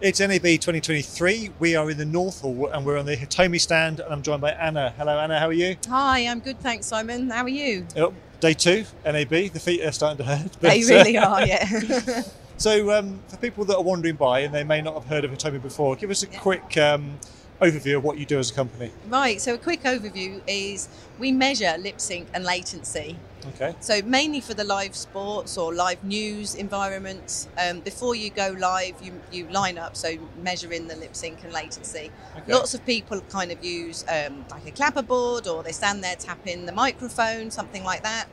It's 0.00 0.20
NAB 0.20 0.42
2023. 0.42 1.50
We 1.58 1.74
are 1.74 1.90
in 1.90 1.98
the 1.98 2.04
North 2.04 2.42
Hall 2.42 2.68
and 2.68 2.86
we're 2.86 2.96
on 2.98 3.04
the 3.04 3.16
Hitomi 3.16 3.60
stand 3.60 3.98
and 3.98 4.12
I'm 4.12 4.22
joined 4.22 4.40
by 4.40 4.52
Anna. 4.52 4.94
Hello 4.96 5.18
Anna, 5.18 5.40
how 5.40 5.48
are 5.48 5.52
you? 5.52 5.76
Hi, 5.88 6.20
I'm 6.20 6.38
good, 6.38 6.60
thanks, 6.60 6.86
Simon. 6.86 7.28
How 7.28 7.42
are 7.42 7.48
you? 7.48 7.84
Oh, 7.96 8.14
day 8.38 8.54
two, 8.54 8.84
NAB. 9.04 9.28
The 9.28 9.58
feet 9.58 9.82
are 9.82 9.90
starting 9.90 10.18
to 10.18 10.22
hurt. 10.22 10.52
but, 10.60 10.70
They 10.70 10.84
uh, 10.84 10.86
really 10.86 11.18
are, 11.18 11.44
yeah. 11.44 12.22
So 12.58 12.92
um, 12.96 13.18
for 13.26 13.38
people 13.38 13.64
that 13.64 13.76
are 13.76 13.82
wandering 13.82 14.14
by 14.14 14.40
and 14.40 14.54
they 14.54 14.62
may 14.62 14.80
not 14.80 14.94
have 14.94 15.06
heard 15.06 15.24
of 15.24 15.32
Hitomi 15.32 15.60
before, 15.60 15.96
give 15.96 16.10
us 16.12 16.22
a 16.22 16.28
quick 16.28 16.76
um, 16.76 17.18
overview 17.60 17.96
of 17.96 18.04
what 18.04 18.18
you 18.18 18.24
do 18.24 18.38
as 18.38 18.52
a 18.52 18.54
company. 18.54 18.92
right, 19.08 19.40
so 19.40 19.54
a 19.54 19.58
quick 19.58 19.82
overview 19.82 20.40
is 20.46 20.88
we 21.18 21.32
measure 21.32 21.76
lip 21.76 22.00
sync 22.00 22.28
and 22.32 22.44
latency. 22.44 23.16
Okay. 23.54 23.74
So 23.80 24.02
mainly 24.02 24.40
for 24.40 24.54
the 24.54 24.64
live 24.64 24.94
sports 24.94 25.56
or 25.56 25.74
live 25.74 26.02
news 26.04 26.54
environments. 26.54 27.48
Um, 27.58 27.80
before 27.80 28.14
you 28.14 28.30
go 28.30 28.54
live, 28.58 28.94
you, 29.02 29.20
you 29.32 29.48
line 29.48 29.78
up, 29.78 29.96
so 29.96 30.16
measuring 30.42 30.88
the 30.88 30.96
lip 30.96 31.14
sync 31.14 31.42
and 31.44 31.52
latency. 31.52 32.10
Okay. 32.36 32.52
Lots 32.52 32.74
of 32.74 32.84
people 32.84 33.20
kind 33.22 33.50
of 33.52 33.64
use 33.64 34.04
um, 34.08 34.44
like 34.50 34.66
a 34.66 34.72
clapperboard 34.72 35.46
or 35.52 35.62
they 35.62 35.72
stand 35.72 36.02
there 36.02 36.16
tapping 36.16 36.66
the 36.66 36.72
microphone, 36.72 37.50
something 37.50 37.84
like 37.84 38.02
that, 38.02 38.26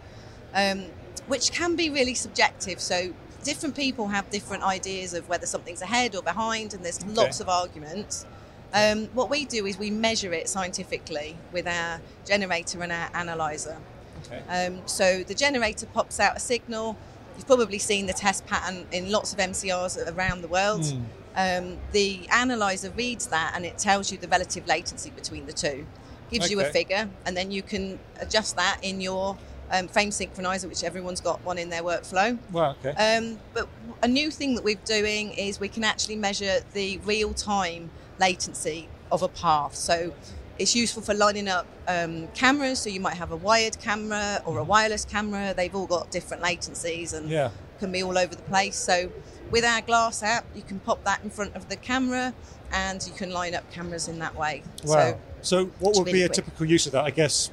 um, 0.54 0.86
which 1.28 1.52
can 1.52 1.76
be 1.76 1.90
really 1.90 2.14
subjective. 2.14 2.80
So 2.80 3.14
different 3.44 3.76
people 3.76 4.08
have 4.08 4.30
different 4.30 4.64
ideas 4.64 5.14
of 5.14 5.30
whether 5.30 5.46
something's 5.46 5.82
ahead 5.82 6.16
or 6.16 6.22
behind, 6.22 6.74
and 6.74 6.84
there's 6.84 7.06
lots 7.06 7.40
of 7.40 7.48
arguments. 7.48 8.26
Um, 8.74 9.06
what 9.14 9.30
we 9.30 9.46
do 9.46 9.66
is 9.66 9.78
we 9.78 9.90
measure 9.90 10.34
it 10.34 10.50
scientifically 10.50 11.38
with 11.54 11.68
our 11.68 12.02
generator 12.26 12.82
and 12.82 12.92
our 12.92 13.10
analyzer. 13.14 13.78
Okay. 14.26 14.66
Um, 14.68 14.82
so 14.88 15.24
the 15.24 15.34
generator 15.34 15.86
pops 15.88 16.20
out 16.20 16.38
a 16.38 16.40
signal. 16.40 16.98
You've 17.36 17.48
probably 17.48 17.80
seen 17.80 18.06
the 18.06 18.14
test 18.14 18.46
pattern 18.46 18.88
in 18.92 19.12
lots 19.12 19.34
of 19.34 19.40
MCRs 19.40 20.16
around 20.16 20.42
the 20.42 20.48
world. 20.48 20.86
Hmm. 20.86 21.04
Um, 21.38 21.78
the 21.92 22.28
analyzer 22.32 22.92
reads 22.92 23.28
that 23.28 23.54
and 23.56 23.66
it 23.66 23.78
tells 23.78 24.12
you 24.12 24.18
the 24.18 24.28
relative 24.28 24.68
latency 24.68 25.10
between 25.10 25.46
the 25.46 25.54
two. 25.54 25.86
Gives 26.32 26.50
you 26.50 26.60
a 26.60 26.66
figure, 26.66 27.08
and 27.26 27.38
then 27.38 27.52
you 27.52 27.62
can 27.62 28.00
adjust 28.20 28.56
that 28.56 28.80
in 28.82 29.00
your 29.00 29.38
um, 29.72 29.88
frame 29.88 30.10
synchronizer, 30.10 30.68
which 30.68 30.84
everyone's 30.84 31.22
got 31.22 31.44
one 31.46 31.58
in 31.58 31.70
their 31.70 31.84
workflow. 31.84 32.38
Well, 32.52 32.76
okay. 32.84 33.18
Um, 33.18 33.40
but 33.54 33.68
a 34.02 34.08
new 34.08 34.32
thing 34.32 34.56
that 34.56 34.64
we're 34.64 34.76
doing 34.86 35.32
is 35.34 35.60
we 35.60 35.70
can 35.70 35.84
actually 35.84 36.16
measure 36.16 36.60
the 36.74 36.98
real 37.06 37.34
time 37.34 37.92
latency 38.20 38.90
of 39.12 39.22
a 39.22 39.28
path. 39.28 39.76
So 39.76 40.14
it's 40.58 40.76
useful 40.76 41.02
for 41.04 41.14
lining 41.14 41.48
up 41.48 41.66
um, 41.88 42.28
cameras. 42.34 42.80
So 42.80 42.90
you 42.90 43.00
might 43.00 43.16
have 43.16 43.32
a 43.32 43.36
wired 43.36 43.80
camera 43.80 44.42
or 44.46 44.58
a 44.60 44.64
wireless 44.64 45.06
camera. 45.06 45.54
They've 45.56 45.76
all 45.76 45.88
got 45.88 46.12
different 46.12 46.42
latencies 46.44 47.14
and 47.14 47.30
Yeah. 47.30 47.50
can 47.80 47.92
be 47.92 48.02
all 48.04 48.18
over 48.18 48.34
the 48.36 48.42
place. 48.44 48.76
So 48.78 49.12
with 49.52 49.66
our 49.66 49.82
glass 49.82 50.24
app, 50.24 50.46
you 50.56 50.62
can 50.62 50.80
pop 50.80 51.04
that 51.04 51.24
in 51.24 51.30
front 51.30 51.56
of 51.56 51.70
the 51.70 51.76
camera 51.76 52.34
and 52.72 53.06
you 53.06 53.14
can 53.14 53.32
line 53.32 53.54
up 53.54 53.70
cameras 53.72 54.08
in 54.08 54.20
that 54.20 54.36
way. 54.36 54.64
Wow. 54.84 54.94
So 54.94 55.20
So, 55.42 55.66
what 55.80 55.96
would 55.96 56.06
be 56.06 56.24
a 56.24 56.28
quick. 56.28 56.36
typical 56.36 56.66
use 56.66 56.86
of 56.88 56.94
that? 56.94 57.04
I 57.06 57.12
guess 57.12 57.52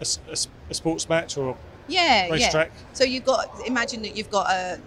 a 0.00 0.74
sports 0.74 1.08
match 1.08 1.36
or 1.36 1.56
yeah, 1.88 2.32
yeah. 2.34 2.66
So 2.92 3.04
you've 3.04 3.24
got 3.24 3.50
imagine 3.66 4.02
that 4.02 4.16
you've 4.16 4.30
got 4.30 4.50
a 4.50 4.78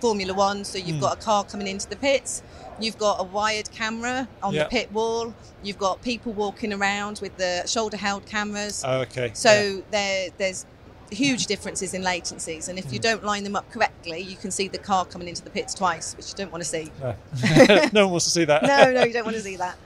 Formula 0.00 0.32
One, 0.34 0.64
so 0.64 0.78
you've 0.78 0.96
Hmm. 0.96 1.00
got 1.02 1.18
a 1.18 1.20
car 1.20 1.44
coming 1.44 1.66
into 1.66 1.88
the 1.88 1.96
pits. 1.96 2.42
You've 2.80 2.98
got 2.98 3.20
a 3.20 3.24
wired 3.24 3.70
camera 3.72 4.28
on 4.42 4.54
Yeah. 4.54 4.64
the 4.64 4.70
pit 4.70 4.92
wall. 4.92 5.34
You've 5.62 5.78
got 5.78 6.00
people 6.02 6.32
walking 6.32 6.72
around 6.72 7.18
with 7.20 7.36
the 7.36 7.66
shoulder-held 7.66 8.26
cameras. 8.26 8.82
Oh, 8.86 9.00
okay. 9.00 9.30
so 9.34 9.82
there, 9.90 10.28
there's 10.38 10.64
huge 11.10 11.46
differences 11.46 11.94
in 11.94 12.02
latencies, 12.02 12.68
and 12.68 12.78
if 12.78 12.84
Hmm. 12.86 12.92
you 12.94 12.98
don't 13.00 13.24
line 13.24 13.42
them 13.42 13.56
up 13.56 13.70
correctly, 13.72 14.20
you 14.20 14.36
can 14.36 14.50
see 14.50 14.68
the 14.68 14.78
car 14.78 15.04
coming 15.06 15.26
into 15.26 15.42
the 15.42 15.50
pits 15.50 15.72
twice, 15.74 16.14
which 16.16 16.28
you 16.28 16.34
don't 16.36 16.52
want 16.52 16.62
to 16.62 16.68
see. 16.68 16.92
No. 17.00 17.14
no 17.92 18.02
one 18.04 18.10
wants 18.12 18.26
to 18.26 18.30
see 18.30 18.44
that. 18.44 18.62
No, 18.66 18.92
no, 18.92 19.04
you 19.04 19.12
don't 19.12 19.24
want 19.24 19.36
to 19.36 19.42
see 19.42 19.56
that. 19.56 19.76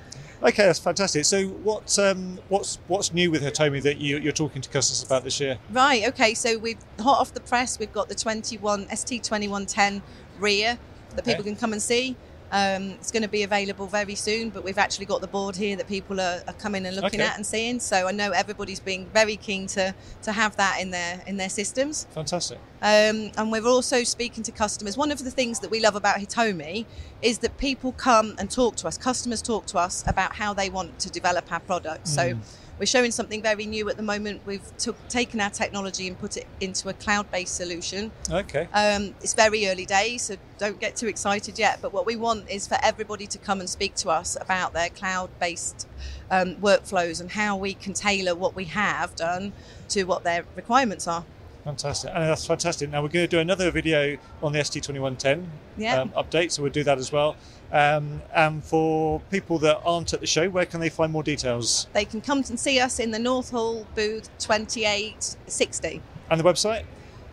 Okay, 0.42 0.66
that's 0.66 0.80
fantastic. 0.80 1.24
So, 1.24 1.46
what's 1.46 1.98
um, 1.98 2.40
what's 2.48 2.78
what's 2.88 3.12
new 3.12 3.30
with 3.30 3.42
Hitomi 3.42 3.80
that 3.82 3.98
you, 3.98 4.18
you're 4.18 4.32
talking 4.32 4.60
to 4.60 4.68
customers 4.68 5.02
about 5.04 5.22
this 5.22 5.38
year? 5.38 5.58
Right. 5.70 6.08
Okay. 6.08 6.34
So 6.34 6.58
we've 6.58 6.78
hot 6.98 7.20
off 7.20 7.32
the 7.32 7.40
press. 7.40 7.78
We've 7.78 7.92
got 7.92 8.08
the 8.08 8.14
21 8.16 8.88
ST 8.96 9.22
2110 9.22 10.02
rear 10.40 10.78
that 11.14 11.24
people 11.24 11.44
can 11.44 11.54
come 11.54 11.72
and 11.72 11.80
see. 11.80 12.16
Um, 12.52 12.90
it's 13.00 13.10
going 13.10 13.22
to 13.22 13.28
be 13.30 13.44
available 13.44 13.86
very 13.86 14.14
soon, 14.14 14.50
but 14.50 14.62
we've 14.62 14.76
actually 14.76 15.06
got 15.06 15.22
the 15.22 15.26
board 15.26 15.56
here 15.56 15.74
that 15.76 15.88
people 15.88 16.20
are, 16.20 16.42
are 16.46 16.52
coming 16.54 16.84
and 16.84 16.94
looking 16.94 17.20
Okay. 17.20 17.28
at 17.28 17.36
and 17.36 17.46
seeing. 17.46 17.80
So 17.80 18.06
I 18.06 18.12
know 18.12 18.30
everybody's 18.32 18.78
being 18.78 19.06
very 19.06 19.36
keen 19.36 19.66
to 19.68 19.94
to 20.22 20.32
have 20.32 20.54
that 20.56 20.78
in 20.78 20.90
their 20.90 21.22
in 21.26 21.38
their 21.38 21.48
systems. 21.48 22.06
Fantastic. 22.10 22.58
Um, 22.82 23.30
and 23.38 23.50
we're 23.50 23.66
also 23.66 24.04
speaking 24.04 24.42
to 24.44 24.52
customers. 24.52 24.96
One 24.98 25.10
of 25.10 25.24
the 25.24 25.30
things 25.30 25.60
that 25.60 25.70
we 25.70 25.80
love 25.80 25.96
about 25.96 26.16
Hitomi 26.16 26.84
is 27.22 27.38
that 27.38 27.56
people 27.56 27.92
come 27.92 28.34
and 28.38 28.50
talk 28.50 28.76
to 28.76 28.86
us, 28.88 28.98
customers 28.98 29.40
talk 29.40 29.64
to 29.66 29.78
us 29.78 30.04
about 30.06 30.34
how 30.36 30.52
they 30.52 30.68
want 30.68 30.98
to 30.98 31.10
develop 31.10 31.50
our 31.50 31.60
products. 31.60 32.10
So 32.14 32.22
Mm. 32.34 32.40
We're 32.82 32.86
showing 32.86 33.12
something 33.12 33.40
very 33.40 33.64
new 33.64 33.88
at 33.88 33.96
the 33.96 34.02
moment. 34.02 34.40
We've 34.44 34.76
took, 34.76 34.96
taken 35.08 35.40
our 35.40 35.50
technology 35.50 36.08
and 36.08 36.18
put 36.18 36.36
it 36.36 36.48
into 36.60 36.88
a 36.88 36.92
cloud 36.92 37.30
based 37.30 37.54
solution. 37.54 38.10
Okay. 38.28 38.66
Um, 38.74 39.14
it's 39.20 39.34
very 39.34 39.68
early 39.68 39.86
days, 39.86 40.22
so 40.22 40.34
don't 40.58 40.80
get 40.80 40.96
too 40.96 41.06
excited 41.06 41.60
yet. 41.60 41.78
But 41.80 41.92
what 41.92 42.06
we 42.06 42.16
want 42.16 42.50
is 42.50 42.66
for 42.66 42.76
everybody 42.82 43.28
to 43.28 43.38
come 43.38 43.60
and 43.60 43.70
speak 43.70 43.94
to 43.96 44.10
us 44.10 44.36
about 44.40 44.72
their 44.72 44.88
cloud 44.88 45.30
based 45.38 45.86
um, 46.28 46.56
workflows 46.56 47.20
and 47.20 47.30
how 47.30 47.56
we 47.56 47.74
can 47.74 47.92
tailor 47.92 48.34
what 48.34 48.56
we 48.56 48.64
have 48.64 49.14
done 49.14 49.52
to 49.90 50.02
what 50.02 50.24
their 50.24 50.44
requirements 50.56 51.06
are. 51.06 51.24
Fantastic. 51.64 52.10
And 52.12 52.24
that's 52.28 52.44
fantastic. 52.44 52.90
Now, 52.90 53.02
we're 53.02 53.08
going 53.08 53.22
to 53.24 53.28
do 53.28 53.38
another 53.38 53.70
video 53.70 54.18
on 54.42 54.52
the 54.52 54.58
ST2110 54.58 55.44
Yeah. 55.76 56.00
um, 56.00 56.08
update, 56.10 56.50
so 56.50 56.62
we'll 56.62 56.72
do 56.72 56.82
that 56.84 56.98
as 56.98 57.12
well. 57.12 57.36
Um, 57.70 58.20
and 58.34 58.64
for 58.64 59.20
people 59.30 59.58
that 59.60 59.80
aren't 59.84 60.12
at 60.12 60.20
the 60.20 60.26
show, 60.26 60.48
where 60.50 60.66
can 60.66 60.80
they 60.80 60.88
find 60.88 61.12
more 61.12 61.22
details? 61.22 61.86
They 61.92 62.04
can 62.04 62.20
come 62.20 62.38
and 62.48 62.58
see 62.58 62.80
us 62.80 62.98
in 62.98 63.12
the 63.12 63.18
North 63.18 63.50
Hall 63.50 63.86
booth 63.94 64.28
2860. 64.38 66.02
And 66.30 66.40
the 66.40 66.44
website? 66.44 66.82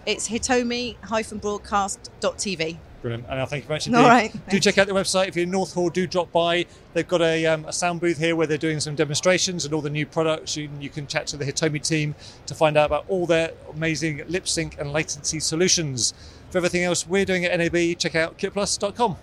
It's 0.05 0.29
hitomi-broadcast.tv. 0.29 2.77
Brilliant. 3.01 3.25
And 3.29 3.39
I 3.39 3.45
thank 3.45 3.63
you 3.63 3.67
very 3.69 3.75
much 3.77 3.87
All 3.87 3.95
indeed. 3.95 4.07
right, 4.09 4.31
Do 4.33 4.39
thanks. 4.49 4.63
check 4.65 4.77
out 4.77 4.87
the 4.87 4.93
website. 4.93 5.29
If 5.29 5.35
you're 5.37 5.43
in 5.43 5.51
North 5.51 5.73
Hall, 5.73 5.89
do 5.89 6.05
drop 6.05 6.31
by. 6.33 6.65
They've 6.93 7.07
got 7.07 7.21
a, 7.21 7.45
um, 7.45 7.63
a 7.65 7.71
sound 7.71 8.01
booth 8.01 8.17
here 8.17 8.35
where 8.35 8.45
they're 8.45 8.57
doing 8.57 8.81
some 8.81 8.95
demonstrations 8.95 9.63
and 9.63 9.73
all 9.73 9.81
the 9.81 9.89
new 9.89 10.05
products. 10.05 10.57
You, 10.57 10.69
you 10.81 10.89
can 10.89 11.07
chat 11.07 11.25
to 11.27 11.37
the 11.37 11.45
Hitomi 11.45 11.81
team 11.81 12.13
to 12.47 12.53
find 12.53 12.75
out 12.75 12.87
about 12.87 13.05
all 13.07 13.25
their 13.25 13.51
amazing 13.73 14.21
lip 14.27 14.47
sync 14.49 14.77
and 14.79 14.91
latency 14.91 15.39
solutions. 15.39 16.13
For 16.49 16.57
everything 16.57 16.83
else 16.83 17.07
we're 17.07 17.23
doing 17.25 17.45
at 17.45 17.57
NAB, 17.57 17.97
check 17.99 18.15
out 18.15 18.37
kitplus.com. 18.37 19.15